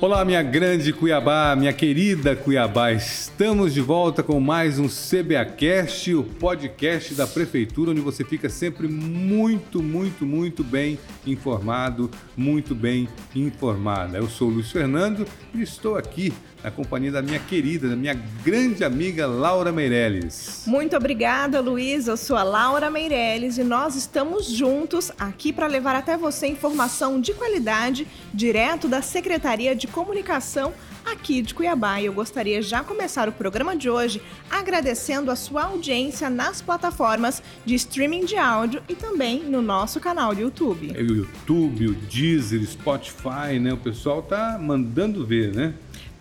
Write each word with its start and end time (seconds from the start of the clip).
Olá, 0.00 0.24
minha 0.24 0.42
grande 0.42 0.92
Cuiabá, 0.92 1.54
minha 1.56 1.72
querida 1.72 2.34
Cuiabá. 2.34 2.92
Estamos 2.92 3.72
de 3.72 3.80
volta 3.80 4.22
com 4.22 4.40
mais 4.40 4.78
um 4.78 4.88
CBAcast, 4.88 6.14
o 6.14 6.24
podcast 6.24 7.14
da 7.14 7.26
prefeitura 7.26 7.92
onde 7.92 8.00
você 8.00 8.24
fica 8.24 8.48
sempre 8.48 8.88
muito, 8.88 9.82
muito, 9.82 10.26
muito 10.26 10.64
bem 10.64 10.98
informado, 11.26 12.10
muito 12.36 12.74
bem 12.74 13.08
informada. 13.34 14.18
Eu 14.18 14.28
sou 14.28 14.48
o 14.48 14.54
Luiz 14.54 14.70
Fernando 14.70 15.26
e 15.54 15.62
estou 15.62 15.96
aqui 15.96 16.32
na 16.64 16.70
companhia 16.70 17.12
da 17.12 17.20
minha 17.20 17.38
querida, 17.38 17.90
da 17.90 17.94
minha 17.94 18.18
grande 18.42 18.82
amiga 18.82 19.26
Laura 19.26 19.70
Meirelles. 19.70 20.62
Muito 20.66 20.96
obrigada, 20.96 21.60
Luiz. 21.60 22.08
Eu 22.08 22.16
sou 22.16 22.38
a 22.38 22.42
Laura 22.42 22.90
Meirelles 22.90 23.58
e 23.58 23.62
nós 23.62 23.94
estamos 23.94 24.46
juntos 24.46 25.12
aqui 25.18 25.52
para 25.52 25.66
levar 25.66 25.94
até 25.94 26.16
você 26.16 26.46
informação 26.46 27.20
de 27.20 27.34
qualidade 27.34 28.08
direto 28.32 28.88
da 28.88 29.02
Secretaria 29.02 29.76
de 29.76 29.86
Comunicação 29.86 30.72
aqui 31.04 31.42
de 31.42 31.52
Cuiabá. 31.52 32.00
E 32.00 32.06
eu 32.06 32.14
gostaria 32.14 32.62
já 32.62 32.82
começar 32.82 33.28
o 33.28 33.32
programa 33.32 33.76
de 33.76 33.90
hoje 33.90 34.22
agradecendo 34.50 35.30
a 35.30 35.36
sua 35.36 35.64
audiência 35.64 36.30
nas 36.30 36.62
plataformas 36.62 37.42
de 37.66 37.74
streaming 37.74 38.24
de 38.24 38.38
áudio 38.38 38.82
e 38.88 38.94
também 38.94 39.42
no 39.42 39.60
nosso 39.60 40.00
canal 40.00 40.34
do 40.34 40.40
YouTube. 40.40 40.92
É 40.94 41.02
o 41.02 41.14
YouTube, 41.14 41.88
o 41.88 41.94
Deezer, 41.94 42.64
Spotify, 42.64 43.58
né? 43.60 43.74
O 43.74 43.76
pessoal 43.76 44.22
tá 44.22 44.58
mandando 44.58 45.26
ver, 45.26 45.54
né? 45.54 45.74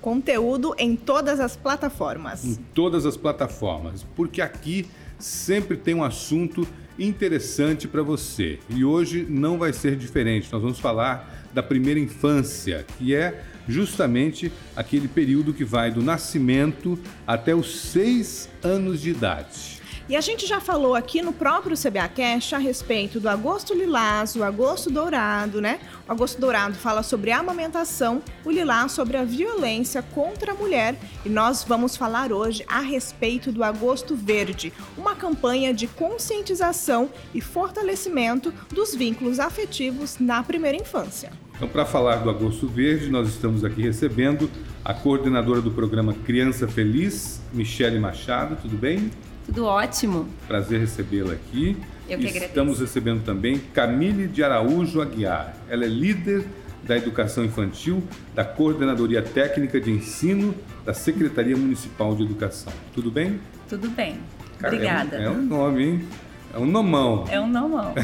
Conteúdo 0.03 0.75
em 0.77 0.97
todas 0.97 1.39
as 1.39 1.55
plataformas. 1.55 2.43
Em 2.43 2.55
todas 2.55 3.05
as 3.05 3.15
plataformas, 3.15 4.05
porque 4.17 4.41
aqui 4.41 4.85
sempre 5.17 5.77
tem 5.77 5.95
um 5.95 6.03
assunto 6.03 6.67
interessante 6.99 7.87
para 7.87 8.03
você. 8.03 8.59
E 8.69 8.83
hoje 8.83 9.25
não 9.29 9.57
vai 9.57 9.71
ser 9.71 9.95
diferente. 9.95 10.51
Nós 10.51 10.61
vamos 10.61 10.77
falar 10.77 11.47
da 11.53 11.63
primeira 11.63 12.01
infância, 12.01 12.85
que 12.97 13.15
é 13.15 13.45
justamente 13.65 14.51
aquele 14.75 15.07
período 15.07 15.53
que 15.53 15.63
vai 15.63 15.89
do 15.89 16.03
nascimento 16.03 16.99
até 17.25 17.55
os 17.55 17.79
seis 17.79 18.49
anos 18.61 18.99
de 18.99 19.11
idade. 19.11 19.82
E 20.09 20.17
a 20.17 20.21
gente 20.21 20.45
já 20.45 20.59
falou 20.59 20.95
aqui 20.95 21.21
no 21.21 21.31
próprio 21.31 21.77
CBA 21.77 22.09
Cash 22.09 22.51
a 22.51 22.57
respeito 22.57 23.21
do 23.21 23.29
agosto 23.29 23.73
lilás, 23.73 24.35
o 24.35 24.43
agosto 24.43 24.89
dourado, 24.89 25.61
né? 25.61 25.79
O 26.05 26.11
agosto 26.11 26.41
dourado 26.41 26.75
fala 26.75 27.01
sobre 27.01 27.31
a 27.31 27.39
amamentação, 27.39 28.21
o 28.43 28.51
lilás 28.51 28.91
sobre 28.91 29.15
a 29.15 29.23
violência 29.23 30.03
contra 30.03 30.51
a 30.51 30.55
mulher 30.55 30.97
e 31.25 31.29
nós 31.29 31.63
vamos 31.63 31.95
falar 31.95 32.33
hoje 32.33 32.65
a 32.67 32.81
respeito 32.81 33.49
do 33.49 33.63
agosto 33.63 34.13
verde, 34.13 34.73
uma 34.97 35.15
campanha 35.15 35.73
de 35.73 35.87
conscientização 35.87 37.09
e 37.33 37.39
fortalecimento 37.39 38.53
dos 38.73 38.93
vínculos 38.93 39.39
afetivos 39.39 40.17
na 40.19 40.43
primeira 40.43 40.77
infância. 40.77 41.31
Então, 41.55 41.67
para 41.69 41.85
falar 41.85 42.17
do 42.17 42.29
Agosto 42.29 42.67
Verde, 42.67 43.09
nós 43.09 43.29
estamos 43.29 43.63
aqui 43.63 43.81
recebendo 43.81 44.49
a 44.83 44.93
coordenadora 44.93 45.61
do 45.61 45.71
programa 45.71 46.13
Criança 46.25 46.67
Feliz, 46.67 47.39
Michele 47.53 47.99
Machado. 47.99 48.57
Tudo 48.61 48.75
bem? 48.75 49.09
Tudo 49.45 49.65
ótimo. 49.65 50.27
Prazer 50.47 50.79
recebê-la 50.79 51.33
aqui. 51.33 51.77
Eu 52.09 52.17
que 52.19 52.27
agradeço. 52.27 52.45
Estamos 52.45 52.79
recebendo 52.79 53.23
também 53.23 53.59
Camille 53.73 54.27
de 54.27 54.43
Araújo 54.43 55.01
Aguiar. 55.01 55.55
Ela 55.69 55.85
é 55.85 55.87
líder 55.87 56.43
da 56.83 56.97
Educação 56.97 57.45
Infantil 57.45 58.03
da 58.35 58.43
Coordenadoria 58.43 59.21
Técnica 59.21 59.79
de 59.79 59.91
Ensino 59.91 60.53
da 60.85 60.93
Secretaria 60.93 61.55
Municipal 61.55 62.15
de 62.15 62.23
Educação. 62.23 62.73
Tudo 62.93 63.09
bem? 63.09 63.39
Tudo 63.69 63.89
bem. 63.89 64.17
Cara, 64.59 64.73
Obrigada. 64.75 65.15
É 65.17 65.29
um, 65.29 65.33
é 65.33 65.37
um 65.37 65.41
nome, 65.41 65.83
hein? 65.83 66.07
É 66.53 66.59
um 66.59 66.67
nomão. 66.67 67.25
É 67.29 67.41
um 67.41 67.47
nomão. 67.47 67.95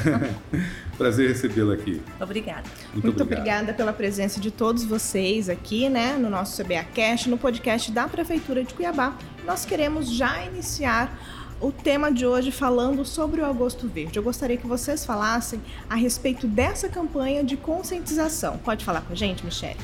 Prazer 0.97 1.29
recebê-la 1.29 1.75
aqui. 1.75 2.01
Obrigada. 2.19 2.63
Muito, 2.91 3.05
Muito 3.05 3.23
obrigada 3.23 3.73
pela 3.73 3.93
presença 3.93 4.39
de 4.39 4.49
todos 4.49 4.83
vocês 4.83 5.47
aqui, 5.47 5.87
né, 5.87 6.17
no 6.17 6.31
nosso 6.31 6.61
CBA 6.61 6.83
Cash, 6.95 7.27
no 7.27 7.37
podcast 7.37 7.91
da 7.91 8.07
Prefeitura 8.07 8.63
de 8.63 8.73
Cuiabá. 8.73 9.15
Nós 9.45 9.65
queremos 9.65 10.09
já 10.11 10.43
iniciar 10.43 11.15
o 11.61 11.71
tema 11.71 12.11
de 12.11 12.25
hoje 12.25 12.51
falando 12.51 13.05
sobre 13.05 13.39
o 13.39 13.45
Agosto 13.45 13.87
Verde. 13.87 14.17
Eu 14.17 14.23
gostaria 14.23 14.57
que 14.57 14.65
vocês 14.65 15.05
falassem 15.05 15.61
a 15.87 15.93
respeito 15.93 16.47
dessa 16.47 16.89
campanha 16.89 17.43
de 17.43 17.55
conscientização. 17.55 18.57
Pode 18.57 18.83
falar 18.83 19.01
com 19.01 19.13
a 19.13 19.15
gente, 19.15 19.45
Michelle? 19.45 19.77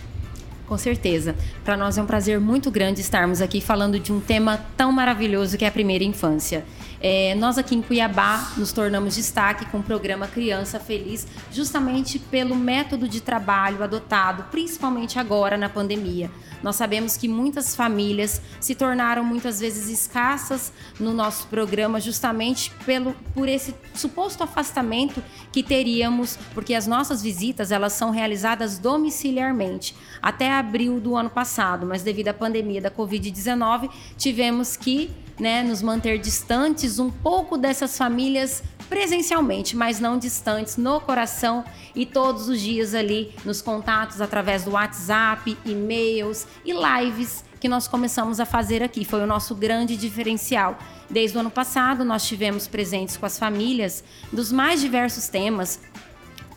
Com 0.68 0.80
certeza. 0.80 1.36
Para 1.64 1.78
nós 1.78 1.96
é 1.96 2.02
um 2.02 2.08
prazer 2.08 2.40
muito 2.40 2.72
grande 2.72 3.00
estarmos 3.00 3.40
aqui 3.40 3.62
falando 3.62 4.00
de 4.00 4.12
um 4.12 4.20
tema 4.20 4.66
tão 4.76 4.92
maravilhoso 4.92 5.58
que 5.58 5.64
é 5.64 5.68
a 5.68 5.72
primeira 5.72 6.04
infância. 6.04 6.66
É, 7.00 7.36
nós 7.36 7.60
aqui 7.60 7.76
em 7.76 7.84
Cuiabá 7.84 8.54
nos 8.58 8.72
tornamos 8.72 9.16
destaque 9.16 9.66
com 9.66 9.78
o 9.78 9.84
programa 9.84 10.28
Criança 10.28 10.80
Feliz, 10.80 11.28
justamente 11.52 12.18
pelo 12.18 12.56
método 12.56 13.08
de 13.08 13.22
trabalho 13.22 13.84
adotado, 13.84 14.46
principalmente 14.50 15.20
agora 15.20 15.56
na 15.56 15.70
pandemia. 15.70 16.32
Nós 16.64 16.78
sabemos 16.78 17.16
que 17.16 17.28
muitas 17.28 17.76
famílias 17.76 18.42
se 18.60 18.74
tornaram 18.74 19.24
muitas 19.24 19.60
vezes 19.60 19.88
escassas 19.88 20.74
no 21.00 21.14
nosso 21.14 21.46
programa, 21.46 22.00
justamente 22.00 22.72
pelo, 22.88 23.14
por 23.36 23.48
esse 23.48 23.76
suposto 23.94 24.44
afastamento 24.44 25.24
que 25.52 25.62
teríamos, 25.62 26.40
porque 26.56 26.74
as 26.74 26.88
nossas 26.88 27.22
visitas 27.22 27.72
elas 27.72 27.94
são 27.94 28.10
realizadas 28.10 28.80
domiciliarmente 28.80 29.96
até 30.22 30.52
abril 30.52 31.00
do 31.00 31.16
ano 31.16 31.30
passado, 31.30 31.86
mas 31.86 32.04
devido 32.04 32.30
à 32.30 32.34
pandemia 32.34 32.82
da 32.82 32.92
Covid-19 32.92 33.90
tivemos 34.18 34.76
que 34.76 35.12
né, 35.40 35.64
nos 35.64 35.82
manter 35.82 36.18
distantes 36.18 37.00
um 37.00 37.10
pouco 37.10 37.58
dessas 37.58 37.98
famílias 37.98 38.64
presencialmente, 38.90 39.76
mas 39.76 40.00
não 40.00 40.18
distantes 40.18 40.78
no 40.78 41.02
coração 41.02 41.64
e 41.96 42.06
todos 42.06 42.48
os 42.48 42.62
dias 42.62 42.94
ali 42.94 43.34
nos 43.44 43.62
contatos 43.62 44.22
através 44.22 44.64
do 44.64 44.72
WhatsApp, 44.72 45.58
e-mails 45.66 46.48
e 46.64 46.72
lives 46.72 47.44
que 47.60 47.68
nós 47.68 47.88
começamos 47.88 48.40
a 48.40 48.46
fazer 48.46 48.84
aqui. 48.84 49.04
Foi 49.04 49.22
o 49.22 49.26
nosso 49.26 49.56
grande 49.56 49.98
diferencial. 49.98 50.78
Desde 51.10 51.36
o 51.36 51.40
ano 51.40 51.50
passado, 51.50 52.06
nós 52.06 52.28
tivemos 52.28 52.68
presentes 52.68 53.18
com 53.18 53.26
as 53.26 53.40
famílias 53.40 54.04
dos 54.32 54.52
mais 54.52 54.82
diversos 54.82 55.28
temas, 55.28 55.80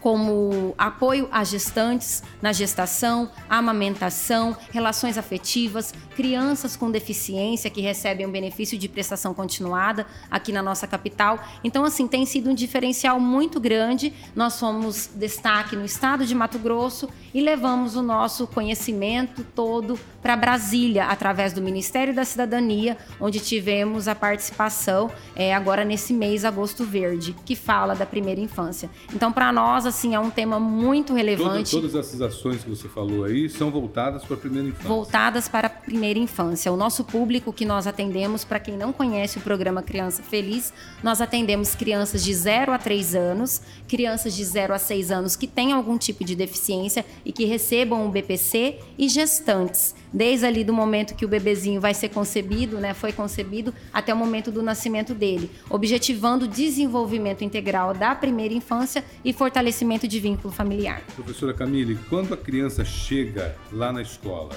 como 0.01 0.75
apoio 0.79 1.29
a 1.31 1.43
gestantes 1.45 2.23
na 2.41 2.53
gestação, 2.53 3.31
amamentação, 3.49 4.57
relações 4.71 5.19
afetivas, 5.19 5.93
crianças 6.15 6.77
com 6.77 6.91
deficiência 6.91 7.71
que 7.71 7.81
recebem 7.81 8.27
um 8.27 8.31
benefício 8.31 8.79
de 8.79 8.89
prestação 8.89 9.35
continuada 9.35 10.07
aqui 10.31 10.53
na 10.53 10.63
nossa 10.63 10.87
capital. 10.87 11.39
Então, 11.63 11.85
assim, 11.85 12.07
tem 12.07 12.25
sido 12.27 12.51
um 12.51 12.55
diferencial 12.55 13.19
muito 13.21 13.61
grande. 13.61 14.13
Nós 14.35 14.55
somos 14.55 15.11
destaque 15.15 15.77
no 15.77 15.85
estado 15.85 16.25
de 16.25 16.35
Mato 16.35 16.59
Grosso 16.59 17.09
e 17.33 17.41
levamos 17.41 17.97
o 17.97 18.03
nosso 18.03 18.47
conhecimento 18.47 19.45
todo 19.55 19.99
para 20.23 20.37
Brasília, 20.37 21.07
através 21.07 21.53
do 21.53 21.61
Ministério 21.61 22.15
da 22.15 22.25
Cidadania, 22.25 22.97
onde 23.21 23.39
tivemos 23.41 24.09
a 24.09 24.15
participação 24.15 25.11
é, 25.35 25.55
agora 25.55 25.85
nesse 25.85 26.13
mês, 26.13 26.45
Agosto 26.45 26.85
Verde, 26.85 27.35
que 27.45 27.55
fala 27.55 27.95
da 27.95 28.05
primeira 28.05 28.41
infância. 28.41 28.91
Então, 29.15 29.33
para 29.33 29.53
nós, 29.53 29.87
assim, 29.89 30.15
é 30.15 30.21
um 30.21 30.31
tema 30.31 30.61
muito 30.61 31.15
relevante. 31.15 31.71
Todas, 31.71 31.93
todas 31.93 31.95
essas 31.95 32.21
ações 32.21 32.63
que 32.63 32.71
você 32.71 32.89
falou 32.89 33.25
aí 33.25 33.49
são 33.49 33.71
voltadas 33.71 34.25
para 34.25 34.35
a 34.35 34.39
primeira 34.39 34.69
infância. 34.69 34.89
Voltadas 34.89 35.49
para 35.49 35.67
a 35.67 35.71
primeira 35.71 36.19
infância. 36.19 36.73
O 36.73 36.77
nosso 36.77 37.05
público 37.05 37.53
que 37.53 37.65
nós 37.65 37.87
atendemos, 37.87 38.45
para 38.45 38.61
quem 38.61 38.77
não 38.77 38.93
conhece 38.93 39.39
o 39.39 39.41
programa 39.41 39.83
Criança 39.83 40.23
Feliz, 40.23 40.73
nós 41.03 41.21
atendemos 41.21 41.75
crianças 41.75 42.23
de 42.23 42.33
0 42.35 42.73
a 42.73 42.79
3 42.79 43.15
anos, 43.15 43.63
crianças 43.89 44.35
de 44.35 44.45
0 44.45 44.75
a 44.75 44.79
6 44.79 45.11
anos 45.11 45.37
que 45.37 45.47
têm 45.47 45.73
algum 45.73 45.99
tipo 45.99 46.25
de 46.25 46.35
deficiência 46.35 47.05
e 47.25 47.33
que 47.33 47.45
recebam 47.45 48.07
o 48.07 48.11
BPC 48.11 48.79
e 48.97 49.09
gestantes 49.09 49.95
desde 50.13 50.47
ali 50.47 50.65
do 50.65 50.73
momento 50.73 51.15
que 51.15 51.25
o 51.25 51.29
bebezinho 51.29 51.81
vai 51.81 51.95
ser 51.95 52.09
concebido, 52.09 52.79
né, 52.79 52.95
foi 52.95 53.13
concebido, 53.13 53.75
até 53.93 54.13
o 54.13 54.17
momento 54.17 54.51
do 54.51 54.63
nascimento 54.63 55.15
dele, 55.15 55.51
objetivando 55.69 56.45
o 56.45 56.49
desenvolvimento 56.49 57.43
integral 57.43 57.95
da 57.95 58.15
primeira 58.15 58.55
infância 58.55 59.05
e 59.25 59.33
fortalecimento 59.33 60.07
de 60.07 60.21
vínculo 60.21 60.53
familiar. 60.53 61.03
Professora 61.15 61.53
Camille, 61.55 61.99
quando 62.09 62.35
a 62.35 62.37
criança 62.37 62.85
chega 62.85 63.57
lá 63.73 63.93
na 63.93 64.03
escola, 64.03 64.57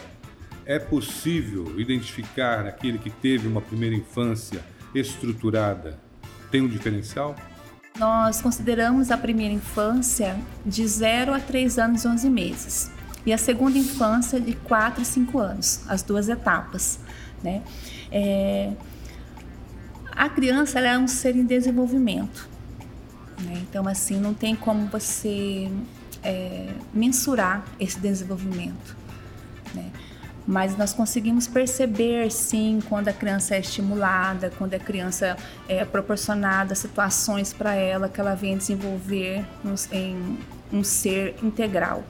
é 0.66 0.80
possível 0.80 1.80
identificar 1.80 2.66
aquele 2.66 2.98
que 2.98 3.10
teve 3.10 3.48
uma 3.48 3.62
primeira 3.62 3.96
infância 3.96 4.64
estruturada? 4.94 6.00
Tem 6.50 6.62
um 6.62 6.68
diferencial? 6.68 7.36
Nós 7.98 8.42
consideramos 8.42 9.12
a 9.12 9.18
primeira 9.18 9.54
infância 9.54 10.40
de 10.66 10.88
0 10.88 11.34
a 11.34 11.40
3 11.40 11.78
anos 11.78 12.04
e 12.04 12.08
11 12.08 12.30
meses 12.30 13.01
e 13.26 13.34
a 13.34 13.38
segunda 13.38 13.78
infância 13.78 14.40
de 14.40 14.54
4 14.54 15.02
e 15.02 15.06
5 15.06 15.40
anos, 15.40 15.82
as 15.88 16.02
duas 16.02 16.30
etapas. 16.30 17.00
Né? 17.44 17.62
É, 18.12 18.72
a 20.12 20.30
criança 20.30 20.80
é 20.80 20.98
um 20.98 21.08
ser 21.08 21.36
em 21.36 21.46
desenvolvimento, 21.46 22.48
né? 23.42 23.62
então 23.62 23.88
assim 23.88 24.20
não 24.20 24.34
tem 24.34 24.56
como 24.56 24.88
você 24.88 25.72
é, 26.24 26.74
mensurar 26.94 27.66
esse 27.80 28.00
desenvolvimento. 28.00 28.96
Né? 29.74 29.92
mas 30.46 30.76
nós 30.78 30.92
conseguimos 30.92 31.48
perceber 31.48 32.32
sim 32.32 32.80
quando 32.90 33.08
a 33.08 33.14
criança 33.14 33.56
é 33.56 33.60
estimulada, 33.60 34.52
quando 34.58 34.74
a 34.74 34.80
criança 34.80 35.38
é 35.68 35.86
proporcionada 35.86 36.74
situações 36.76 37.54
para 37.54 37.76
ela 37.76 38.10
que 38.10 38.20
ela 38.20 38.36
vem 38.36 38.58
desenvolver 38.58 39.46
em 39.92 40.38
um 40.74 40.84
ser 40.84 41.36
integral. 41.44 42.04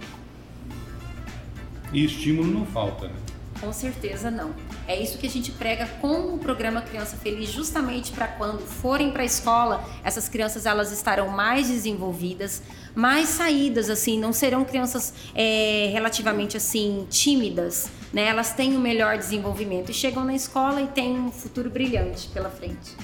E 1.93 2.05
estímulo 2.05 2.47
não 2.47 2.65
falta, 2.65 3.07
né? 3.07 3.13
Com 3.61 3.71
certeza 3.71 4.31
não. 4.31 4.55
É 4.87 4.99
isso 4.99 5.19
que 5.19 5.27
a 5.27 5.29
gente 5.29 5.51
prega 5.51 5.85
com 6.01 6.33
o 6.33 6.39
programa 6.39 6.81
Criança 6.81 7.15
Feliz, 7.15 7.51
justamente 7.51 8.11
para 8.11 8.27
quando 8.27 8.61
forem 8.61 9.11
para 9.11 9.21
a 9.21 9.25
escola, 9.25 9.87
essas 10.03 10.27
crianças 10.27 10.65
elas 10.65 10.91
estarão 10.91 11.27
mais 11.29 11.67
desenvolvidas, 11.67 12.63
mais 12.95 13.29
saídas, 13.29 13.87
assim, 13.87 14.19
não 14.19 14.33
serão 14.33 14.65
crianças 14.65 15.13
é, 15.35 15.89
relativamente 15.93 16.57
assim 16.57 17.05
tímidas, 17.07 17.91
né? 18.11 18.25
Elas 18.25 18.51
têm 18.51 18.73
o 18.73 18.77
um 18.77 18.81
melhor 18.81 19.15
desenvolvimento 19.15 19.91
e 19.91 19.93
chegam 19.93 20.25
na 20.25 20.33
escola 20.33 20.81
e 20.81 20.87
têm 20.87 21.19
um 21.19 21.31
futuro 21.31 21.69
brilhante 21.69 22.29
pela 22.29 22.49
frente. 22.49 22.95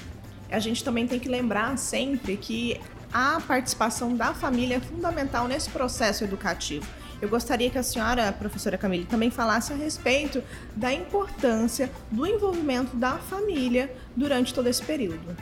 A 0.50 0.58
gente 0.58 0.82
também 0.82 1.06
tem 1.06 1.20
que 1.20 1.28
lembrar 1.28 1.78
sempre 1.78 2.36
que 2.36 2.80
a 3.12 3.40
participação 3.46 4.16
da 4.16 4.34
família 4.34 4.76
é 4.76 4.80
fundamental 4.80 5.46
nesse 5.46 5.70
processo 5.70 6.24
educativo. 6.24 6.86
Eu 7.20 7.28
gostaria 7.28 7.68
que 7.68 7.78
a 7.78 7.82
senhora, 7.82 8.32
professora 8.32 8.78
Camille, 8.78 9.04
também 9.04 9.30
falasse 9.30 9.72
a 9.72 9.76
respeito 9.76 10.42
da 10.74 10.92
importância 10.92 11.90
do 12.10 12.26
envolvimento 12.26 12.96
da 12.96 13.18
família 13.18 13.92
durante 14.16 14.54
todo 14.54 14.68
esse 14.68 14.82
período. 14.82 15.36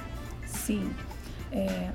Sim. 0.46 0.90
É, 1.52 1.90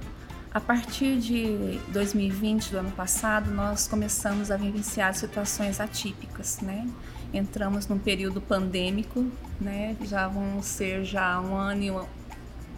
a 0.53 0.59
partir 0.59 1.17
de 1.17 1.79
2020, 1.93 2.71
do 2.71 2.77
ano 2.77 2.91
passado, 2.91 3.49
nós 3.51 3.87
começamos 3.87 4.51
a 4.51 4.57
vivenciar 4.57 5.15
situações 5.15 5.79
atípicas, 5.79 6.59
né? 6.61 6.87
Entramos 7.33 7.87
num 7.87 7.97
período 7.97 8.41
pandêmico, 8.41 9.25
né? 9.59 9.95
Já 10.03 10.27
vão 10.27 10.61
ser 10.61 11.05
já 11.05 11.39
um 11.39 11.55
ano, 11.55 12.07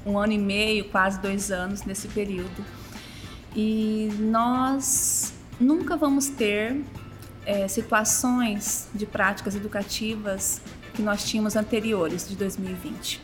um 0.05 0.17
ano 0.17 0.33
e 0.33 0.37
meio, 0.37 0.87
quase 0.89 1.19
dois 1.19 1.51
anos 1.51 1.83
nesse 1.83 2.07
período. 2.07 2.63
E 3.55 4.09
nós 4.19 5.33
nunca 5.63 5.95
vamos 5.95 6.27
ter 6.27 6.81
é, 7.45 7.67
situações 7.67 8.87
de 8.93 9.05
práticas 9.05 9.55
educativas 9.55 10.61
que 10.93 11.01
nós 11.01 11.23
tínhamos 11.23 11.55
anteriores 11.55 12.27
de 12.27 12.35
2020. 12.35 13.21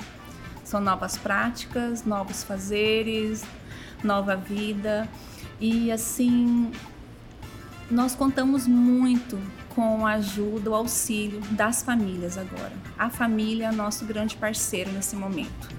São 0.63 0.79
novas 0.79 1.17
práticas, 1.17 2.05
novos 2.05 2.43
fazeres, 2.43 3.43
nova 4.03 4.35
vida 4.35 5.07
e 5.59 5.91
assim 5.91 6.71
nós 7.91 8.15
contamos 8.15 8.67
muito 8.67 9.37
com 9.69 10.05
a 10.05 10.13
ajuda, 10.13 10.69
o 10.69 10.75
auxílio 10.75 11.39
das 11.51 11.81
famílias 11.81 12.37
agora. 12.37 12.73
A 12.97 13.09
família 13.09 13.67
é 13.67 13.71
nosso 13.71 14.05
grande 14.05 14.35
parceiro 14.35 14.91
nesse 14.91 15.15
momento. 15.15 15.69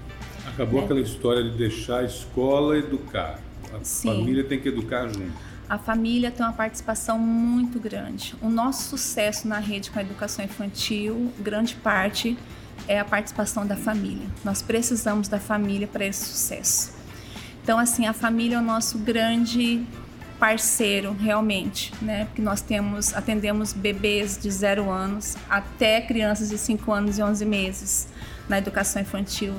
Acabou 0.47 0.79
né? 0.79 0.85
aquela 0.85 0.99
história 0.99 1.43
de 1.43 1.57
deixar 1.57 1.99
a 1.99 2.03
escola 2.03 2.77
educar. 2.77 3.39
A 3.73 3.83
Sim. 3.83 4.09
família 4.09 4.43
tem 4.43 4.59
que 4.59 4.67
educar 4.67 5.07
junto 5.07 5.50
a 5.71 5.77
família 5.77 6.29
tem 6.29 6.45
uma 6.45 6.51
participação 6.51 7.17
muito 7.17 7.79
grande. 7.79 8.35
O 8.41 8.49
nosso 8.49 8.89
sucesso 8.89 9.47
na 9.47 9.57
rede 9.57 9.89
com 9.89 9.99
a 9.99 10.01
educação 10.01 10.43
infantil, 10.43 11.31
grande 11.39 11.75
parte 11.75 12.37
é 12.89 12.99
a 12.99 13.05
participação 13.05 13.65
da 13.65 13.77
família. 13.77 14.27
Nós 14.43 14.61
precisamos 14.61 15.29
da 15.29 15.39
família 15.39 15.87
para 15.87 16.05
esse 16.05 16.25
sucesso. 16.25 16.91
Então, 17.63 17.79
assim, 17.79 18.05
a 18.05 18.11
família 18.11 18.57
é 18.57 18.59
o 18.59 18.61
nosso 18.61 18.97
grande 18.97 19.81
parceiro, 20.37 21.13
realmente, 21.13 21.93
né? 22.01 22.25
Porque 22.25 22.41
nós 22.41 22.59
temos, 22.59 23.13
atendemos 23.13 23.71
bebês 23.71 24.37
de 24.37 24.51
zero 24.51 24.91
anos 24.91 25.37
até 25.49 26.01
crianças 26.01 26.49
de 26.49 26.57
5 26.57 26.91
anos 26.91 27.17
e 27.17 27.23
11 27.23 27.45
meses 27.45 28.09
na 28.49 28.57
educação 28.57 29.01
infantil 29.01 29.55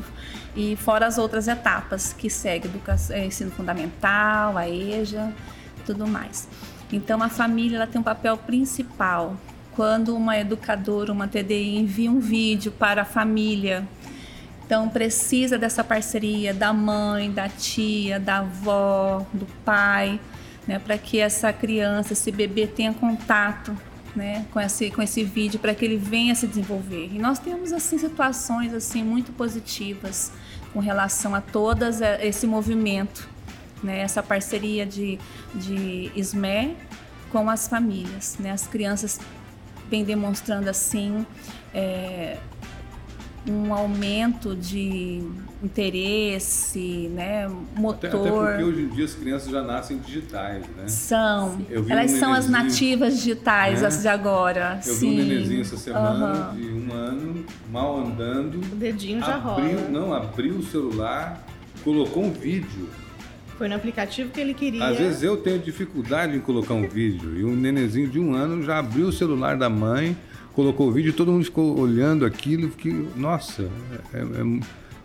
e 0.55 0.77
fora 0.77 1.07
as 1.07 1.17
outras 1.17 1.49
etapas 1.49 2.13
que 2.13 2.29
segue 2.29 2.69
educação, 2.69 3.17
ensino 3.17 3.51
fundamental, 3.51 4.59
a 4.59 4.69
EJA 4.69 5.33
tudo 5.85 6.07
mais. 6.07 6.49
Então 6.93 7.23
a 7.23 7.29
família 7.29 7.77
ela 7.77 7.87
tem 7.87 8.01
um 8.01 8.05
papel 8.05 8.37
principal. 8.37 9.37
Quando 9.75 10.15
uma 10.15 10.39
educadora, 10.39 11.13
uma 11.13 11.27
TDI 11.27 11.79
envia 11.79 12.11
um 12.11 12.21
vídeo 12.21 12.71
para 12.73 13.03
a 13.03 13.05
família, 13.07 13.89
então 14.67 14.89
precisa 14.89 15.57
dessa 15.59 15.83
parceria 15.83 16.53
da 16.53 16.73
mãe, 16.73 17.31
da 17.31 17.49
tia, 17.49 18.21
da 18.21 18.39
avó, 18.39 19.27
do 19.33 19.47
pai, 19.65 20.21
né, 20.67 20.79
para 20.79 20.99
que 20.99 21.19
essa 21.19 21.53
criança, 21.53 22.13
esse 22.13 22.31
bebê 22.31 22.67
tenha 22.67 22.93
contato 22.93 23.75
né, 24.15 24.45
com 24.53 24.61
esse 24.61 24.91
com 24.91 25.01
esse 25.01 25.25
vídeo 25.25 25.59
para 25.59 25.75
que 25.75 25.85
ele 25.85 25.97
venha 25.97 26.35
se 26.35 26.47
desenvolver. 26.47 27.11
E 27.13 27.19
nós 27.19 27.39
temos 27.39 27.73
assim 27.73 27.97
situações 27.97 28.75
assim 28.75 29.03
muito 29.03 29.33
positivas 29.33 30.31
com 30.73 30.81
relação 30.81 31.35
a 31.35 31.41
todas 31.41 32.03
eh, 32.03 32.27
esse 32.27 32.47
movimento 32.47 33.32
né, 33.83 34.01
essa 34.01 34.23
parceria 34.23 34.87
de, 34.87 35.19
de 35.55 36.11
SME 36.23 36.77
com 37.31 37.49
as 37.49 37.67
famílias. 37.67 38.37
Né? 38.39 38.51
As 38.51 38.67
crianças 38.67 39.19
vêm 39.91 40.05
demonstrando 40.05 40.69
assim 40.69 41.27
é, 41.75 42.39
um 43.49 43.75
aumento 43.75 44.55
de 44.55 45.23
interesse, 45.63 47.11
né, 47.13 47.49
motor. 47.77 48.09
Até, 48.09 48.19
até, 48.19 48.31
porque 48.31 48.63
hoje 48.63 48.83
em 48.83 48.89
dia 48.89 49.05
as 49.05 49.15
crianças 49.15 49.51
já 49.51 49.63
nascem 49.63 49.99
digitais, 49.99 50.65
né? 50.77 50.87
São. 50.87 51.61
Elas 51.89 52.13
um 52.13 52.19
são 52.19 52.33
as 52.33 52.49
nativas 52.49 53.17
digitais 53.17 53.81
né? 53.81 53.89
as 53.89 54.03
de 54.03 54.09
agora. 54.09 54.81
Eu 54.87 54.95
Sim. 54.95 55.17
vi 55.17 55.23
um 55.23 55.25
nenenzinho 55.25 55.61
essa 55.61 55.77
semana 55.77 56.51
uhum. 56.51 56.57
de 56.57 56.69
um 56.69 56.93
ano, 56.93 57.47
mal 57.71 57.99
andando. 57.99 58.57
O 58.57 58.77
dedinho 58.77 59.21
já 59.21 59.37
abriu, 59.37 59.79
rola. 59.79 59.89
Não, 59.89 60.15
abriu 60.15 60.55
o 60.57 60.63
celular, 60.63 61.45
colocou 61.83 62.25
um 62.25 62.33
vídeo 62.33 62.89
foi 63.63 63.69
no 63.69 63.77
aplicativo 63.77 64.29
que 64.31 64.41
ele 64.41 64.55
queria. 64.55 64.85
Às 64.85 64.99
vezes 64.99 65.23
eu 65.23 65.37
tenho 65.37 65.57
dificuldade 65.57 66.37
em 66.37 66.41
colocar 66.41 66.75
um 66.75 66.89
vídeo. 66.89 67.39
E 67.39 67.45
um 67.45 67.55
nenenzinho 67.55 68.09
de 68.09 68.19
um 68.19 68.35
ano 68.35 68.61
já 68.65 68.81
abriu 68.81 69.07
o 69.07 69.13
celular 69.13 69.57
da 69.57 69.71
mãe, 69.71 70.17
colocou 70.53 70.89
o 70.89 70.91
vídeo, 70.91 71.13
todo 71.13 71.31
mundo 71.31 71.45
ficou 71.45 71.79
olhando 71.79 72.27
aquilo. 72.27 72.69
Fiquei, 72.71 73.09
nossa, 73.15 73.71
é, 74.13 74.19
é, 74.19 74.45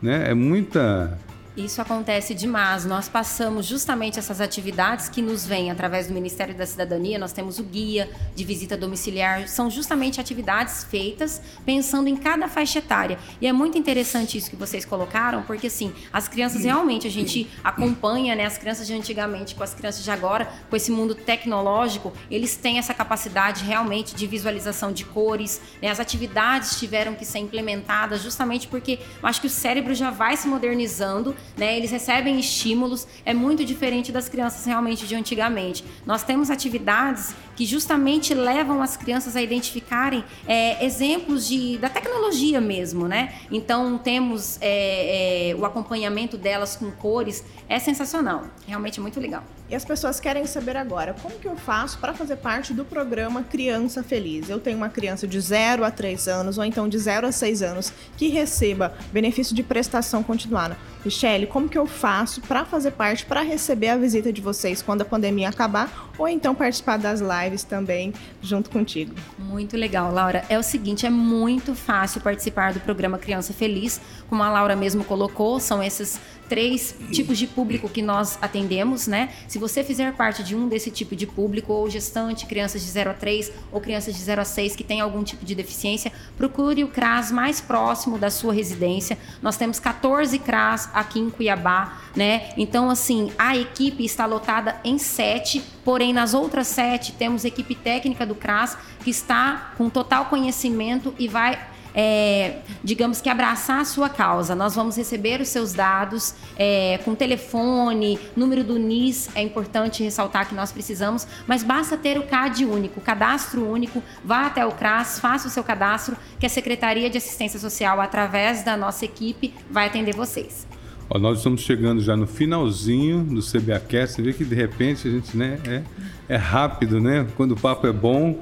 né? 0.02 0.32
é 0.32 0.34
muita 0.34 1.20
isso 1.58 1.82
acontece 1.82 2.36
demais. 2.36 2.86
Nós 2.86 3.10
passamos 3.10 3.66
justamente 3.66 4.20
essas 4.20 4.40
atividades 4.40 5.10
que 5.10 5.24
nos 5.24 5.46
vêm 5.46 5.72
através 5.72 6.08
do 6.08 6.14
Ministério 6.14 6.54
da 6.54 6.68
Cidadania. 6.68 7.18
Nós 7.18 7.34
temos 7.34 7.58
o 7.58 7.64
guia 7.64 8.08
de 8.36 8.44
visita 8.44 8.78
domiciliar. 8.78 9.48
São 9.48 9.70
justamente 9.70 10.22
atividades 10.22 10.84
feitas 10.84 11.42
pensando 11.66 12.08
em 12.08 12.16
cada 12.16 12.48
faixa 12.48 12.78
etária. 12.78 13.18
E 13.42 13.48
é 13.48 13.52
muito 13.52 13.76
interessante 13.76 14.38
isso 14.38 14.52
que 14.52 14.56
vocês 14.56 14.86
colocaram, 14.86 15.42
porque 15.44 15.66
assim, 15.66 15.92
as 16.14 16.28
crianças 16.28 16.64
realmente 16.64 17.08
a 17.08 17.12
gente 17.12 17.50
acompanha, 17.64 18.36
né? 18.36 18.46
As 18.46 18.58
crianças 18.58 18.86
de 18.86 18.94
antigamente 18.94 19.56
com 19.56 19.64
as 19.64 19.74
crianças 19.74 20.04
de 20.04 20.12
agora, 20.12 20.48
com 20.70 20.76
esse 20.76 20.92
mundo 20.92 21.16
tecnológico, 21.16 22.14
eles 22.30 22.56
têm 22.56 22.78
essa 22.78 22.94
capacidade 22.94 23.64
realmente 23.64 24.16
de 24.16 24.28
visualização 24.28 24.92
de 24.92 25.04
cores. 25.06 25.60
Né? 25.82 25.90
As 25.90 26.00
atividades 26.00 26.78
tiveram 26.78 27.16
que 27.16 27.26
ser 27.26 27.40
implementadas 27.40 28.22
justamente 28.22 28.68
porque 28.68 29.00
eu 29.22 29.28
acho 29.28 29.42
que 29.42 29.48
o 29.48 29.50
cérebro 29.50 29.96
já 29.96 30.12
vai 30.12 30.38
se 30.38 30.48
modernizando 30.48 31.36
né? 31.56 31.78
Eles 31.78 31.92
recebem 31.92 32.40
estímulos, 32.40 33.08
é 33.26 33.34
muito 33.34 33.64
diferente 33.64 34.12
das 34.12 34.28
crianças 34.28 34.66
realmente 34.66 35.08
de 35.08 35.16
antigamente. 35.16 35.84
Nós 36.06 36.24
temos 36.24 36.50
atividades 36.50 37.36
que 37.56 37.66
justamente 37.66 38.34
levam 38.34 38.82
as 38.82 38.96
crianças 38.98 39.36
a 39.36 39.42
identificarem 39.42 40.24
é, 40.48 40.86
exemplos 40.86 41.48
de, 41.48 41.78
da 41.78 41.90
tecnologia 41.90 42.62
mesmo, 42.62 43.08
né? 43.08 43.34
Então 43.52 43.98
temos 43.98 44.58
é, 44.62 45.52
é, 45.52 45.56
o 45.56 45.66
acompanhamento 45.66 46.38
delas 46.38 46.76
com 46.76 46.92
cores, 46.92 47.44
é 47.68 47.80
sensacional, 47.80 48.46
realmente 48.68 49.00
é 49.00 49.02
muito 49.02 49.20
legal. 49.20 49.44
E 49.70 49.76
as 49.76 49.84
pessoas 49.84 50.18
querem 50.18 50.46
saber 50.46 50.78
agora, 50.78 51.14
como 51.22 51.36
que 51.36 51.48
eu 51.48 51.58
faço 51.58 51.98
para 51.98 52.14
fazer 52.14 52.38
parte 52.38 52.74
do 52.74 52.86
programa 52.86 53.44
Criança 53.44 54.02
Feliz? 54.02 54.50
Eu 54.50 54.62
tenho 54.62 54.78
uma 54.78 54.88
criança 54.88 55.28
de 55.28 55.38
0 55.42 55.84
a 55.84 55.92
3 55.92 56.30
anos, 56.30 56.58
ou 56.58 56.64
então 56.64 56.88
de 56.88 56.98
0 56.98 57.28
a 57.28 57.34
6 57.34 57.62
anos, 57.62 57.92
que 58.16 58.30
receba 58.30 58.94
benefício 59.12 59.54
de 59.54 59.62
prestação 59.62 60.24
continuada. 60.24 60.78
Michele, 61.04 61.48
como 61.48 61.68
que 61.68 61.78
eu 61.78 61.86
faço 61.86 62.40
para 62.42 62.64
fazer 62.64 62.92
parte, 62.92 63.26
para 63.26 63.42
receber 63.42 63.90
a 63.90 63.98
visita 63.98 64.32
de 64.32 64.40
vocês 64.40 64.82
quando 64.82 65.02
a 65.02 65.06
pandemia 65.06 65.50
acabar, 65.50 66.12
ou 66.18 66.30
então 66.30 66.56
participar 66.56 66.98
das 66.98 67.20
lives 67.20 67.66
também 67.66 68.14
junto 68.42 68.70
contigo? 68.70 69.14
Muito 69.38 69.76
legal, 69.76 70.14
Laura. 70.14 70.46
É 70.48 70.58
o 70.58 70.64
seguinte, 70.64 71.06
é 71.06 71.10
muito 71.10 71.76
fácil 71.76 72.22
participar 72.22 72.74
do 72.74 72.80
programa 72.80 73.18
Criança 73.18 73.52
Feliz, 73.52 74.00
como 74.30 74.42
a 74.44 74.50
Laura 74.50 74.78
mesmo 74.78 75.04
colocou, 75.04 75.60
são 75.60 75.84
esses 75.84 76.20
três 76.48 76.96
tipos 77.12 77.38
de 77.38 77.46
público 77.46 77.90
que 77.90 78.02
nós 78.02 78.38
atendemos, 78.42 79.06
né? 79.06 79.30
Se 79.48 79.57
você 79.58 79.84
fizer 79.84 80.14
parte 80.14 80.44
de 80.44 80.56
um 80.56 80.68
desse 80.68 80.92
tipo 80.92 81.16
de 81.16 81.26
público, 81.26 81.74
ou 81.74 81.90
gestante, 81.90 82.46
crianças 82.46 82.82
de 82.82 82.88
0 82.88 83.12
a 83.12 83.14
3 83.14 83.52
ou 83.72 83.82
crianças 83.82 84.16
de 84.16 84.22
0 84.22 84.42
a 84.42 84.46
6 84.46 84.76
que 84.76 84.84
tem 84.84 85.02
algum 85.02 85.24
tipo 85.24 85.46
de 85.46 85.56
deficiência, 85.56 86.12
procure 86.38 86.84
o 86.84 86.88
CRAS 86.88 87.32
mais 87.32 87.62
próximo 87.62 88.18
da 88.18 88.30
sua 88.30 88.54
residência. 88.54 89.18
Nós 89.42 89.58
temos 89.58 89.80
14 89.80 90.38
CRAS 90.40 90.90
aqui 90.94 91.20
em 91.20 91.30
Cuiabá, 91.30 92.00
né? 92.16 92.50
Então, 92.58 92.90
assim, 92.90 93.32
a 93.38 93.56
equipe 93.56 94.04
está 94.04 94.26
lotada 94.26 94.80
em 94.84 94.98
sete, 94.98 95.64
porém 95.84 96.14
nas 96.14 96.34
outras 96.34 96.68
sete 96.68 97.12
temos 97.14 97.46
equipe 97.46 97.76
técnica 97.76 98.26
do 98.26 98.36
CRAS 98.36 98.78
que 99.04 99.10
está 99.10 99.74
com 99.78 99.90
total 99.90 100.26
conhecimento 100.26 101.14
e 101.18 101.28
vai 101.28 101.58
é, 102.00 102.60
digamos 102.84 103.20
que 103.20 103.28
abraçar 103.28 103.82
a 103.82 103.86
sua 103.86 104.08
causa. 104.08 104.54
Nós 104.54 104.76
vamos 104.76 104.96
receber 104.96 105.42
os 105.42 105.48
seus 105.48 105.74
dados 105.74 106.36
é, 106.56 107.00
com 107.04 107.16
telefone, 107.16 108.20
número 108.36 108.64
do 108.64 108.78
NIS, 108.78 109.30
é 109.34 109.42
importante 109.42 110.04
ressaltar 110.04 110.48
que 110.48 110.54
nós 110.54 110.72
precisamos, 110.72 111.26
mas 111.48 111.64
basta 111.64 111.98
ter 111.98 112.20
o 112.20 112.24
CAD 112.24 112.66
único, 112.66 113.02
cadastro 113.02 113.68
único, 113.68 114.04
vá 114.24 114.46
até 114.46 114.64
o 114.64 114.72
CRAS, 114.74 115.20
faça 115.20 115.48
o 115.48 115.52
seu 115.52 115.64
cadastro, 115.64 116.16
que 116.40 116.46
a 116.46 116.50
Secretaria 116.50 117.10
de 117.10 117.18
Assistência 117.18 117.60
Social, 117.60 118.00
através 118.00 118.64
da 118.64 118.78
nossa 118.78 119.04
equipe, 119.04 119.52
vai 119.72 119.88
atender 119.88 120.14
vocês. 120.16 120.68
Ó, 121.10 121.18
nós 121.18 121.40
estamos 121.40 121.62
chegando 121.62 122.02
já 122.02 122.16
no 122.16 122.28
finalzinho 122.28 123.24
do 123.24 123.42
CBAcast, 123.42 124.16
você 124.16 124.22
vê 124.22 124.34
que 124.34 124.46
de 124.46 124.54
repente 124.54 125.08
a 125.08 125.12
gente 125.12 125.36
né, 125.36 125.58
é, 125.66 125.82
é 126.30 126.36
rápido, 126.36 127.00
né? 127.00 127.26
Quando 127.36 127.54
o 127.54 127.60
papo 127.60 127.88
é 127.88 127.94
bom, 127.94 128.40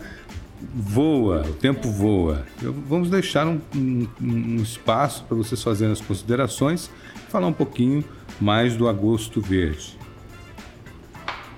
voa, 0.73 1.45
o 1.47 1.53
tempo 1.53 1.89
voa. 1.89 2.45
Vamos 2.87 3.09
deixar 3.09 3.47
um, 3.47 3.59
um, 3.75 4.07
um 4.21 4.55
espaço 4.57 5.23
para 5.23 5.35
vocês 5.35 5.61
fazerem 5.61 5.93
as 5.93 6.01
considerações 6.01 6.89
e 7.15 7.31
falar 7.31 7.47
um 7.47 7.53
pouquinho 7.53 8.03
mais 8.39 8.75
do 8.75 8.87
Agosto 8.87 9.41
Verde. 9.41 9.94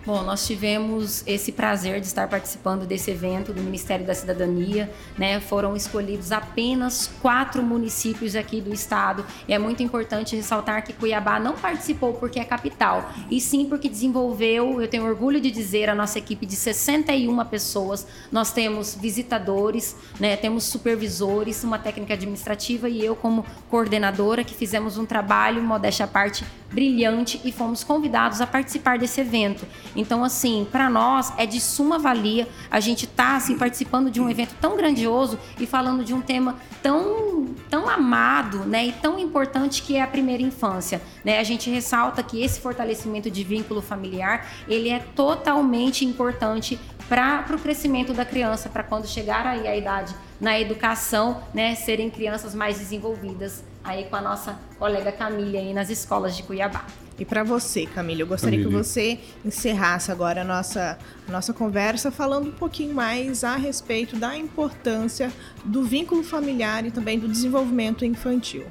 Bom, 0.07 0.23
nós 0.23 0.47
tivemos 0.47 1.21
esse 1.27 1.51
prazer 1.51 1.99
de 1.99 2.07
estar 2.07 2.29
participando 2.29 2.85
desse 2.85 3.11
evento 3.11 3.51
do 3.51 3.61
Ministério 3.61 4.05
da 4.05 4.15
Cidadania, 4.15 4.89
né? 5.17 5.41
Foram 5.41 5.75
escolhidos 5.75 6.31
apenas 6.31 7.11
quatro 7.21 7.61
municípios 7.61 8.33
aqui 8.33 8.61
do 8.61 8.73
estado. 8.73 9.25
E 9.49 9.53
é 9.53 9.59
muito 9.59 9.83
importante 9.83 10.33
ressaltar 10.33 10.85
que 10.85 10.93
Cuiabá 10.93 11.41
não 11.41 11.55
participou 11.55 12.13
porque 12.13 12.39
é 12.39 12.45
capital, 12.45 13.11
e 13.29 13.41
sim 13.41 13.65
porque 13.65 13.89
desenvolveu, 13.89 14.81
eu 14.81 14.87
tenho 14.87 15.05
orgulho 15.05 15.41
de 15.41 15.51
dizer, 15.51 15.89
a 15.89 15.93
nossa 15.93 16.17
equipe 16.17 16.45
de 16.45 16.55
61 16.55 17.43
pessoas. 17.43 18.07
Nós 18.31 18.53
temos 18.53 18.95
visitadores, 18.95 19.93
né? 20.17 20.37
Temos 20.37 20.63
supervisores, 20.63 21.65
uma 21.65 21.77
técnica 21.77 22.13
administrativa 22.13 22.87
e 22.87 23.03
eu 23.03 23.13
como 23.13 23.45
coordenadora 23.69 24.45
que 24.45 24.55
fizemos 24.55 24.97
um 24.97 25.05
trabalho, 25.05 25.61
modéstia 25.61 26.05
à 26.05 26.07
parte, 26.07 26.45
brilhante 26.71 27.39
e 27.43 27.51
fomos 27.51 27.83
convidados 27.83 28.41
a 28.41 28.47
participar 28.47 28.97
desse 28.97 29.21
evento. 29.21 29.65
Então, 29.95 30.23
assim, 30.23 30.67
para 30.71 30.89
nós 30.89 31.33
é 31.37 31.45
de 31.45 31.59
suma 31.59 31.97
valia 31.97 32.47
a 32.69 32.79
gente 32.79 33.05
estar 33.05 33.31
tá, 33.31 33.35
assim, 33.35 33.57
participando 33.57 34.11
de 34.11 34.21
um 34.21 34.29
evento 34.29 34.55
tão 34.59 34.75
grandioso 34.75 35.39
e 35.59 35.65
falando 35.65 36.03
de 36.03 36.13
um 36.13 36.21
tema 36.21 36.55
tão, 36.81 37.45
tão 37.69 37.89
amado 37.89 38.59
né, 38.59 38.87
e 38.87 38.91
tão 38.91 39.17
importante 39.17 39.81
que 39.81 39.95
é 39.95 40.01
a 40.01 40.07
primeira 40.07 40.43
infância. 40.43 41.01
Né? 41.23 41.39
A 41.39 41.43
gente 41.43 41.69
ressalta 41.69 42.21
que 42.21 42.43
esse 42.43 42.59
fortalecimento 42.59 43.29
de 43.31 43.43
vínculo 43.43 43.81
familiar 43.81 44.47
ele 44.67 44.89
é 44.89 44.99
totalmente 44.99 46.05
importante 46.05 46.79
para 47.07 47.45
o 47.49 47.59
crescimento 47.59 48.13
da 48.13 48.25
criança, 48.25 48.67
para 48.67 48.83
quando 48.83 49.07
chegar 49.07 49.47
aí 49.47 49.65
a 49.67 49.75
idade 49.75 50.13
na 50.39 50.59
educação, 50.59 51.41
né, 51.53 51.73
serem 51.73 52.09
crianças 52.09 52.53
mais 52.53 52.77
desenvolvidas 52.77 53.63
aí 53.87 54.05
com 54.05 54.15
a 54.17 54.21
nossa 54.21 54.59
colega 54.77 55.11
Camila 55.11 55.59
aí 55.59 55.73
nas 55.73 55.89
escolas 55.89 56.35
de 56.35 56.43
Cuiabá. 56.43 56.85
E 57.17 57.25
para 57.25 57.43
você, 57.43 57.85
Camila, 57.87 58.21
eu 58.21 58.27
gostaria 58.27 58.59
Camille. 58.59 58.77
que 58.77 58.83
você 58.83 59.19
encerrasse 59.43 60.11
agora 60.11 60.41
a 60.41 60.43
nossa, 60.43 60.99
a 61.27 61.31
nossa 61.31 61.51
conversa 61.53 62.11
falando 62.11 62.49
um 62.49 62.51
pouquinho 62.51 62.93
mais 62.93 63.43
a 63.43 63.55
respeito 63.55 64.17
da 64.17 64.37
importância 64.37 65.31
do 65.65 65.83
vínculo 65.83 66.23
familiar 66.23 66.85
e 66.85 66.91
também 66.91 67.17
do 67.17 67.27
desenvolvimento 67.27 68.05
infantil. 68.05 68.67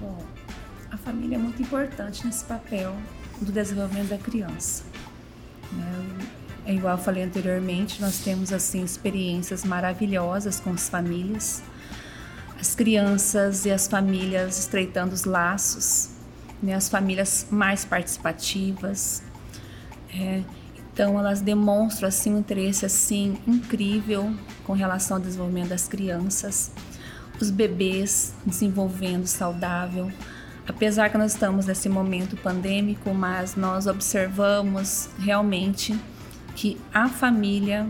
Bom, 0.00 0.24
a 0.90 0.96
família 0.96 1.36
é 1.36 1.38
muito 1.38 1.62
importante 1.62 2.26
nesse 2.26 2.44
papel 2.44 2.96
do 3.40 3.52
desenvolvimento 3.52 4.08
da 4.08 4.18
criança. 4.18 4.82
Né? 5.70 6.26
É 6.64 6.74
igual 6.74 6.96
eu 6.96 7.02
falei 7.02 7.22
anteriormente, 7.22 8.00
nós 8.00 8.18
temos 8.18 8.52
assim 8.52 8.82
experiências 8.82 9.62
maravilhosas 9.62 10.58
com 10.58 10.70
as 10.70 10.88
famílias, 10.88 11.62
as 12.58 12.74
crianças 12.74 13.64
e 13.66 13.70
as 13.70 13.86
famílias 13.86 14.58
estreitando 14.58 15.14
os 15.14 15.24
laços, 15.24 16.10
né, 16.62 16.74
as 16.74 16.88
famílias 16.88 17.46
mais 17.50 17.84
participativas. 17.84 19.22
É, 20.10 20.42
então 20.92 21.18
elas 21.18 21.40
demonstram 21.40 22.08
assim 22.08 22.34
um 22.34 22.38
interesse 22.38 22.86
assim 22.86 23.38
incrível 23.46 24.34
com 24.64 24.72
relação 24.72 25.18
ao 25.18 25.22
desenvolvimento 25.22 25.68
das 25.68 25.86
crianças, 25.86 26.72
os 27.40 27.50
bebês 27.50 28.34
desenvolvendo 28.46 29.26
saudável. 29.26 30.10
Apesar 30.66 31.10
que 31.10 31.18
nós 31.18 31.32
estamos 31.32 31.66
nesse 31.66 31.88
momento 31.88 32.36
pandêmico, 32.36 33.12
mas 33.14 33.54
nós 33.54 33.86
observamos 33.86 35.08
realmente 35.18 35.96
que 36.56 36.80
a 36.92 37.08
família 37.08 37.86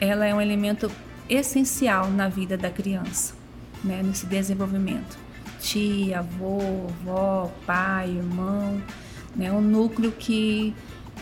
ela 0.00 0.26
é 0.26 0.34
um 0.34 0.40
elemento 0.40 0.90
essencial 1.28 2.10
na 2.10 2.28
vida 2.28 2.58
da 2.58 2.68
criança, 2.68 3.34
né, 3.84 4.02
nesse 4.02 4.26
desenvolvimento. 4.26 5.18
Tia, 5.60 6.20
avô, 6.20 6.58
avó, 6.88 7.52
pai, 7.66 8.10
irmão, 8.10 8.80
né, 9.36 9.52
um 9.52 9.60
núcleo 9.60 10.12
que 10.12 10.74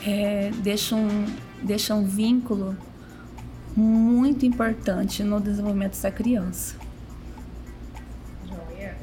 é, 0.07 0.51
deixa, 0.63 0.95
um, 0.95 1.27
deixa 1.63 1.95
um 1.95 2.05
vínculo 2.05 2.77
muito 3.75 4.45
importante 4.47 5.23
no 5.23 5.41
desenvolvimento 5.41 5.93
dessa 5.93 6.11
criança. 6.11 6.77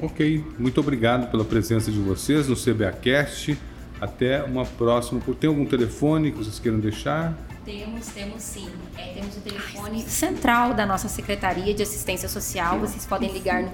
Ok, 0.00 0.44
muito 0.58 0.78
obrigado 0.78 1.30
pela 1.30 1.44
presença 1.44 1.90
de 1.90 1.98
vocês 1.98 2.46
no 2.48 2.54
CBAcast. 2.54 3.58
Até 3.98 4.42
uma 4.42 4.66
próxima. 4.66 5.22
Tem 5.40 5.48
algum 5.48 5.64
telefone 5.64 6.30
que 6.30 6.36
vocês 6.36 6.58
queiram 6.58 6.78
deixar? 6.78 7.34
Temos, 7.66 8.06
temos 8.06 8.42
sim. 8.42 8.70
É, 8.96 9.14
temos 9.14 9.36
o 9.36 9.40
telefone 9.40 10.00
central 10.02 10.72
da 10.72 10.86
nossa 10.86 11.08
Secretaria 11.08 11.74
de 11.74 11.82
Assistência 11.82 12.28
Social. 12.28 12.78
Vocês 12.78 13.04
podem 13.04 13.28
ligar 13.32 13.60
no 13.60 13.72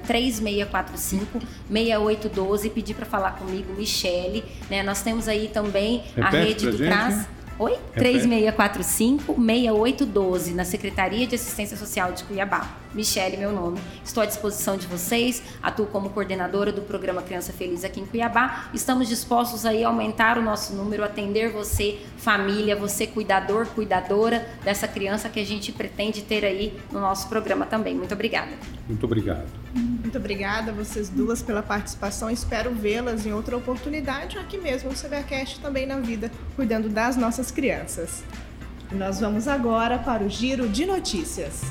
3645-6812 1.71 2.65
e 2.65 2.71
pedir 2.71 2.95
para 2.95 3.05
falar 3.05 3.33
comigo, 3.33 3.75
Michele. 3.75 4.43
Né? 4.71 4.83
Nós 4.83 5.03
temos 5.03 5.29
aí 5.29 5.49
também 5.49 5.99
Repete 6.17 6.25
a 6.25 6.31
rede 6.31 6.71
do 6.71 6.79
CRAS. 6.79 7.27
Oi? 7.59 7.77
3645-6812, 7.97 10.55
na 10.55 10.65
Secretaria 10.65 11.27
de 11.27 11.35
Assistência 11.35 11.77
Social 11.77 12.13
de 12.13 12.25
Cuiabá. 12.25 12.79
Michele, 12.95 13.37
meu 13.37 13.53
nome. 13.53 13.79
Estou 14.05 14.23
à 14.23 14.27
disposição 14.27 14.77
de 14.77 14.87
vocês, 14.87 15.43
atuo 15.63 15.87
como 15.87 16.11
coordenadora 16.11 16.73
do 16.73 16.83
programa 16.83 17.23
Criança 17.23 17.53
Feliz 17.53 17.85
aqui 17.85 18.01
em 18.01 18.07
Cuiabá. 18.07 18.69
Estamos 18.75 19.09
dispostos 19.09 19.65
aí 19.65 19.85
a 19.85 19.89
aumentar 19.89 20.39
o 20.39 20.43
nosso 20.43 20.75
número, 20.75 21.05
atender 21.05 21.53
você, 21.53 22.01
família, 22.17 22.75
você 22.75 23.07
cuidador, 23.07 23.67
cuidadora 23.67 24.49
dessa 24.65 24.89
criança 24.89 25.29
que 25.29 25.41
a 25.41 25.47
gente 25.47 25.73
pretende 25.73 26.23
ter 26.23 26.45
aí 26.45 26.77
no 26.91 27.01
nosso 27.01 27.29
programa 27.29 27.67
também. 27.67 27.95
Muito 27.95 28.13
obrigada. 28.13 28.53
Muito 28.89 29.05
obrigado. 29.05 29.62
Muito 29.75 30.19
obrigada 30.19 30.71
a 30.71 30.75
vocês 30.75 31.09
duas 31.09 31.43
pela 31.43 31.63
participação. 31.63 32.31
Espero 32.31 32.75
vê-las 32.75 33.25
em 33.25 33.33
outra 33.33 33.57
oportunidade 33.57 34.39
aqui 34.39 34.59
mesmo 34.59 34.91
no 34.91 34.97
CBAcast 34.97 35.61
também 35.61 35.87
na 35.87 35.99
vida, 35.99 36.31
cuidando 36.55 36.89
das 36.89 37.17
nossas 37.17 37.51
crianças. 37.51 38.23
Nós 38.91 39.21
vamos 39.21 39.49
agora 39.49 39.99
para 39.99 40.23
o 40.23 40.29
giro 40.29 40.69
de 40.69 40.85
notícias. 40.85 41.63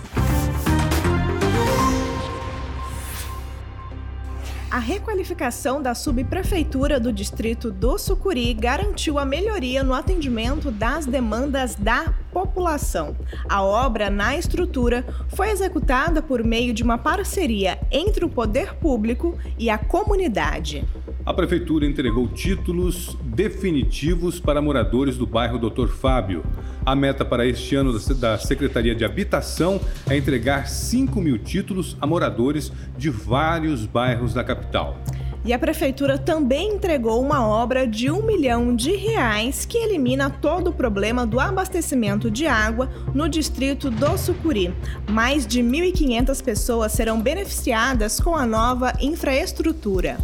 A 4.71 4.79
requalificação 4.79 5.81
da 5.81 5.93
subprefeitura 5.93 6.97
do 6.97 7.11
distrito 7.11 7.69
do 7.69 7.97
Sucuri 7.97 8.53
garantiu 8.53 9.19
a 9.19 9.25
melhoria 9.25 9.83
no 9.83 9.93
atendimento 9.93 10.71
das 10.71 11.05
demandas 11.05 11.75
da 11.75 12.13
população. 12.31 13.13
A 13.49 13.61
obra 13.61 14.09
na 14.09 14.37
estrutura 14.37 15.05
foi 15.35 15.49
executada 15.49 16.21
por 16.21 16.41
meio 16.41 16.73
de 16.73 16.83
uma 16.83 16.97
parceria 16.97 17.81
entre 17.91 18.23
o 18.23 18.29
poder 18.29 18.75
público 18.75 19.37
e 19.59 19.69
a 19.69 19.77
comunidade. 19.77 20.87
A 21.23 21.33
prefeitura 21.35 21.85
entregou 21.85 22.27
títulos 22.27 23.15
definitivos 23.23 24.39
para 24.39 24.59
moradores 24.59 25.17
do 25.17 25.27
bairro 25.27 25.59
Doutor 25.59 25.89
Fábio. 25.89 26.43
A 26.83 26.95
meta 26.95 27.23
para 27.23 27.45
este 27.45 27.75
ano 27.75 27.97
da 28.15 28.39
Secretaria 28.39 28.95
de 28.95 29.05
Habitação 29.05 29.79
é 30.09 30.17
entregar 30.17 30.67
5 30.67 31.21
mil 31.21 31.37
títulos 31.37 31.95
a 32.01 32.07
moradores 32.07 32.71
de 32.97 33.11
vários 33.11 33.85
bairros 33.85 34.33
da 34.33 34.43
capital. 34.43 34.97
E 35.45 35.53
a 35.53 35.59
prefeitura 35.59 36.17
também 36.17 36.73
entregou 36.73 37.21
uma 37.21 37.47
obra 37.47 37.85
de 37.85 38.09
um 38.09 38.23
milhão 38.25 38.75
de 38.75 38.95
reais 38.95 39.63
que 39.63 39.77
elimina 39.77 40.27
todo 40.27 40.69
o 40.69 40.73
problema 40.73 41.25
do 41.25 41.39
abastecimento 41.39 42.31
de 42.31 42.47
água 42.47 42.89
no 43.13 43.29
distrito 43.29 43.91
do 43.91 44.17
Sucuri. 44.17 44.73
Mais 45.07 45.45
de 45.45 45.61
1.500 45.61 46.43
pessoas 46.43 46.91
serão 46.91 47.21
beneficiadas 47.21 48.19
com 48.19 48.35
a 48.35 48.45
nova 48.45 48.93
infraestrutura. 48.99 50.17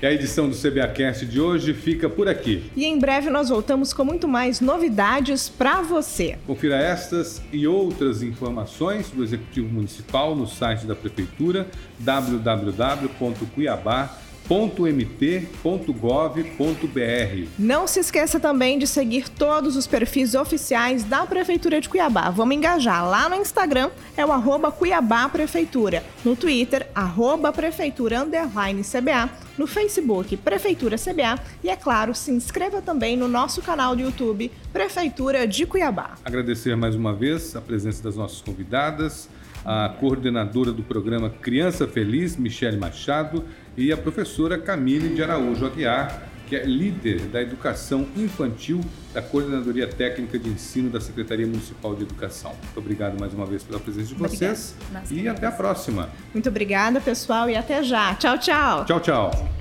E 0.00 0.06
a 0.06 0.12
edição 0.12 0.48
do 0.48 0.56
CBAcast 0.56 1.26
de 1.26 1.40
hoje 1.40 1.72
fica 1.72 2.08
por 2.08 2.28
aqui. 2.28 2.70
E 2.76 2.84
em 2.84 2.96
breve 2.98 3.30
nós 3.30 3.48
voltamos 3.48 3.92
com 3.92 4.04
muito 4.04 4.28
mais 4.28 4.60
novidades 4.60 5.48
para 5.48 5.82
você. 5.82 6.38
Confira 6.46 6.76
estas 6.76 7.42
e 7.52 7.66
outras 7.66 8.22
informações 8.22 9.10
do 9.10 9.24
Executivo 9.24 9.68
Municipal 9.68 10.36
no 10.36 10.46
site 10.46 10.86
da 10.86 10.94
Prefeitura 10.94 11.66
www.cuiabá.com 11.98 14.26
www.mt.gov.br. 14.48 17.48
Não 17.58 17.86
se 17.86 18.00
esqueça 18.00 18.40
também 18.40 18.78
de 18.78 18.86
seguir 18.86 19.28
todos 19.28 19.76
os 19.76 19.86
perfis 19.86 20.34
oficiais 20.34 21.04
da 21.04 21.26
Prefeitura 21.26 21.80
de 21.80 21.88
Cuiabá. 21.88 22.30
Vamos 22.30 22.54
engajar. 22.54 23.08
Lá 23.08 23.28
no 23.28 23.34
Instagram 23.34 23.90
é 24.16 24.24
o 24.24 24.32
arroba 24.32 24.70
Cuiabá 24.70 25.28
Prefeitura. 25.28 26.04
No 26.24 26.36
Twitter, 26.36 26.86
arroba 26.94 27.52
Prefeitura 27.52 28.22
Underline 28.22 28.82
CBA. 28.82 29.45
No 29.58 29.66
Facebook, 29.66 30.36
Prefeitura 30.36 30.96
CBA. 30.96 31.40
E 31.64 31.68
é 31.68 31.76
claro, 31.76 32.14
se 32.14 32.30
inscreva 32.30 32.82
também 32.82 33.16
no 33.16 33.28
nosso 33.28 33.62
canal 33.62 33.96
do 33.96 34.02
YouTube, 34.02 34.50
Prefeitura 34.72 35.46
de 35.46 35.66
Cuiabá. 35.66 36.14
Agradecer 36.24 36.76
mais 36.76 36.94
uma 36.94 37.14
vez 37.14 37.56
a 37.56 37.60
presença 37.60 38.02
das 38.02 38.16
nossas 38.16 38.40
convidadas 38.40 39.28
a 39.66 39.88
coordenadora 39.88 40.70
do 40.70 40.80
programa 40.84 41.28
Criança 41.28 41.88
Feliz, 41.88 42.36
Michele 42.36 42.76
Machado, 42.76 43.44
e 43.76 43.90
a 43.90 43.96
professora 43.96 44.56
Camille 44.56 45.08
de 45.08 45.24
Araújo 45.24 45.66
Aguiar, 45.66 46.22
que 46.46 46.56
é 46.56 46.64
líder 46.64 47.20
da 47.26 47.42
educação 47.42 48.06
infantil 48.16 48.80
da 49.12 49.20
Coordenadoria 49.20 49.86
Técnica 49.86 50.38
de 50.38 50.48
Ensino 50.48 50.88
da 50.90 51.00
Secretaria 51.00 51.46
Municipal 51.46 51.94
de 51.94 52.02
Educação. 52.02 52.52
Muito 52.62 52.78
obrigado 52.78 53.18
mais 53.18 53.34
uma 53.34 53.46
vez 53.46 53.62
pela 53.62 53.80
presença 53.80 54.08
de 54.08 54.14
vocês 54.14 54.74
e 55.10 55.28
até 55.28 55.46
a 55.46 55.52
próxima. 55.52 56.10
Muito 56.32 56.48
obrigada, 56.48 57.00
pessoal, 57.00 57.50
e 57.50 57.56
até 57.56 57.82
já. 57.82 58.14
Tchau, 58.14 58.38
tchau. 58.38 58.84
Tchau, 58.84 59.00
tchau. 59.00 59.55